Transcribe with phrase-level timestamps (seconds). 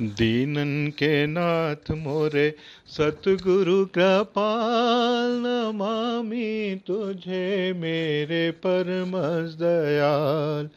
[0.00, 2.54] दीनन के नाथ मोरे,
[2.88, 10.68] सतगुरु कृपाल नमामि तुझे मेरे परमस दयाल।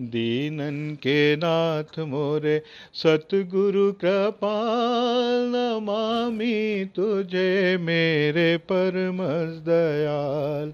[0.00, 2.62] दीनन के नाथ मोरे,
[2.94, 10.72] सतगुरु कृपाल नमामि तुझे मेरे परमस दयाल।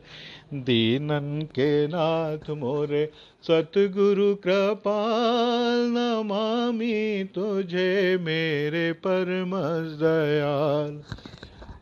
[0.54, 3.10] दीनन के नाथ मोरे,
[3.42, 9.50] सतगुरु कृपाल नमामि तुझे मेरे परम
[9.96, 11.02] दयाल।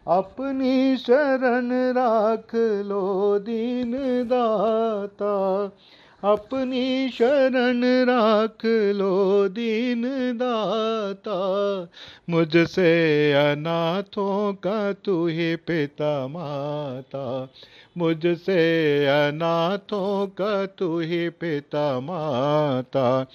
[0.09, 3.93] अपनी शरण राख लो दीन
[4.27, 5.71] दाता
[6.25, 8.65] अपनी शरण राख
[8.95, 10.03] लो दीन
[10.37, 11.35] दाता
[12.31, 17.49] मुझसे अनाथों का तू ही पिता माता।
[17.99, 23.27] मुझसे अनाथों का तू ही पिता माता।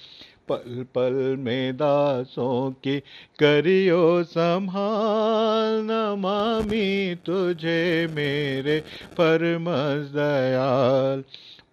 [0.48, 3.00] पल पल में दासों की
[3.38, 8.80] करियो संभाल नमामि तुझे मेरे
[9.12, 11.24] परमस दयाल।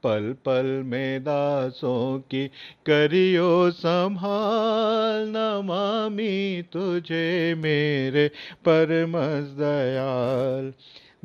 [0.08, 2.48] पल पल में दासों की
[2.86, 8.28] करियो संभाल। नमामि तुझे मेरे
[8.68, 10.74] परमस दयाल।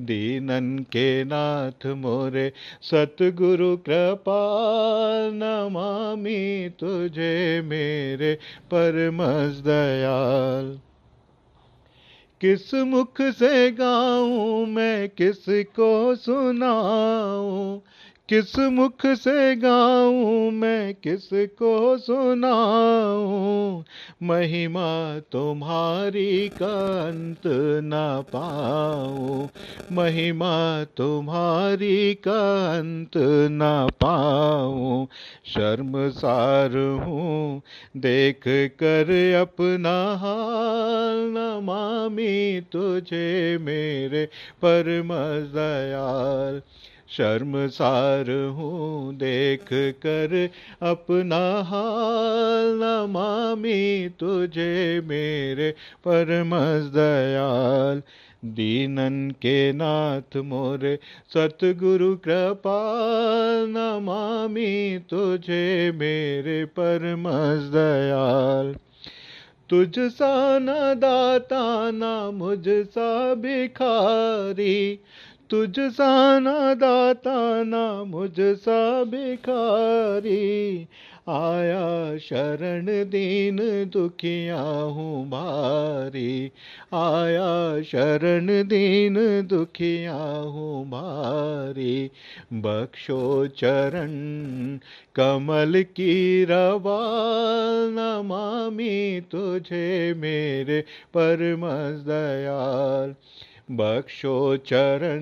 [0.00, 2.52] दीनन के नाथ मोरे
[2.82, 8.34] सतगुरु कृपाल। नमामि तुझे मेरे
[8.74, 10.80] परमस दयाल।
[12.40, 17.80] किस मुख से गाऊं, मैं किसको सुनाऊं?
[18.34, 23.84] किस मुख से गाऊं, मैं किसको सुनाऊं?
[24.22, 27.42] महिमा तुम्हारी का अंत
[27.84, 29.48] न पाऊँ।
[29.92, 33.10] महिमा तुम्हारी का अंत
[33.50, 35.08] न पाऊँ।
[35.46, 37.62] शर्मसार हूँ,
[37.96, 44.26] देख कर अपना हाल न मामी तुझे मेरे
[44.64, 46.62] परमस दयाल।
[47.16, 50.48] शर्मसार हूँ, देख कर
[50.82, 55.70] अपना हाल नमामि तुझे मेरे
[56.08, 58.02] परमस दयाल।
[58.44, 60.98] दीनन के नाथ मोरे,
[61.34, 68.76] सतगुरु कृपाल नमामि तुझे मेरे परमस दयाल।
[69.70, 74.98] तुझ सा न दाता न मुझ सा भिखारी
[75.52, 80.88] तुझ सा न दाता न मुझ सा भिखारी।
[81.28, 83.56] आया शरण दीन
[83.92, 86.50] दुखिया हूँ भारी।
[86.94, 92.10] आया शरण दीन दुखिया हूँ भारी।
[92.52, 94.10] बख्शो चरण
[95.14, 100.80] कमल की रवाल नमामि तुझे मेरे
[101.16, 103.14] परमस दयाल।
[103.70, 105.20] बख्शो चरण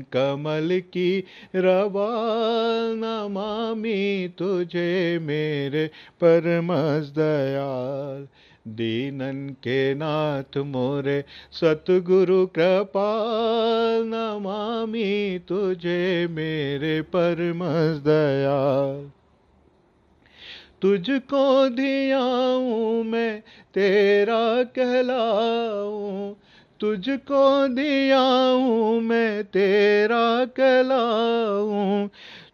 [0.00, 1.24] कमल की
[1.56, 5.86] रवाल नमामि तुझे मेरे
[6.24, 8.28] परमस दयाल।
[8.68, 19.10] दीनन के नाथ मोरे सतगुरु कृपाल, नमामि तुझे मेरे परमस दयाल।
[20.82, 23.40] तुझको दियाऊं मैं,
[23.74, 26.34] तेरा कहलाऊं
[26.80, 28.20] तुझको दिया
[28.50, 32.08] हूँ मैं तेरा कहलाऊँ।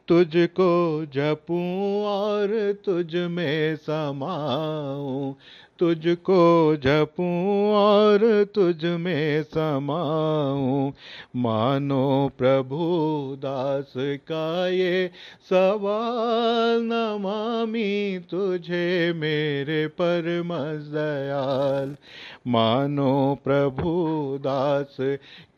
[0.09, 5.37] तुझको जपूँ और तुझ में समाऊँ।
[5.78, 10.93] तुझको जपूँ और तुझ में समाऊँ।
[11.37, 12.77] मानो प्रभु
[13.39, 15.11] दास का ये
[15.50, 21.97] सवाल नमामि तुझे मेरे परमस दयाल।
[22.49, 23.93] मानो प्रभु
[24.41, 24.97] दास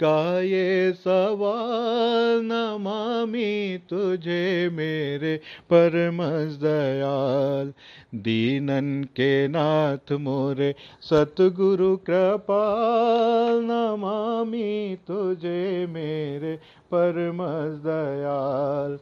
[0.00, 4.37] का ये सवाल नमामि तुझे
[4.72, 5.36] मेरे
[5.72, 7.72] परमस दयाल,
[8.14, 16.56] दीनन के नाथ मोरे, सतगुरु कृपाल, नमामि तुझे मेरे
[16.94, 18.98] परमस दयाल,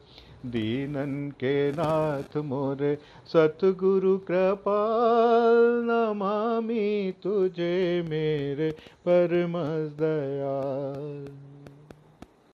[0.49, 2.97] दीनन के नाथ मोरे,
[3.33, 5.55] सतगुरु कृपाल,
[5.85, 8.71] नमामि तुझे मेरे
[9.07, 11.46] परमस दयाल।